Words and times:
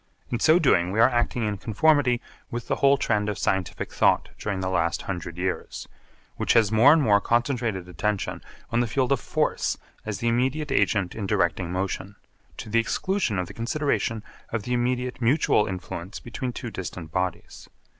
In 0.31 0.39
so 0.39 0.57
doing 0.57 0.91
we 0.91 0.99
are 0.99 1.07
acting 1.11 1.43
in 1.43 1.57
conformity 1.59 2.21
with 2.49 2.67
the 2.67 2.77
whole 2.77 2.97
trend 2.97 3.29
of 3.29 3.37
scientific 3.37 3.93
thought 3.93 4.29
during 4.39 4.59
the 4.59 4.67
last 4.71 5.03
hundred 5.03 5.37
years, 5.37 5.87
which 6.37 6.53
has 6.53 6.71
more 6.71 6.91
and 6.91 7.03
more 7.03 7.21
concentrated 7.21 7.87
attention 7.87 8.41
on 8.71 8.79
the 8.79 8.87
field 8.87 9.11
of 9.11 9.19
force 9.19 9.77
as 10.03 10.17
the 10.17 10.27
immediate 10.27 10.71
agent 10.71 11.13
in 11.13 11.27
directing 11.27 11.71
motion, 11.71 12.15
to 12.57 12.67
the 12.67 12.79
exclusion 12.79 13.37
of 13.37 13.45
the 13.45 13.53
consideration 13.53 14.23
of 14.49 14.63
the 14.63 14.73
immediate 14.73 15.21
mutual 15.21 15.67
influence 15.67 16.19
between 16.19 16.51
two 16.51 16.71
distant 16.71 17.11
bodies. 17.11 17.69